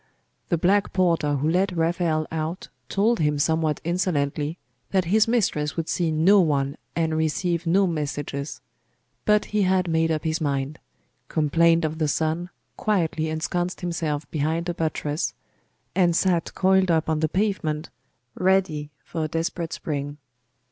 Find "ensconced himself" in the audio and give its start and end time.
13.29-14.27